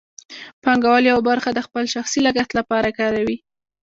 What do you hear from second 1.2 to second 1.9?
برخه د خپل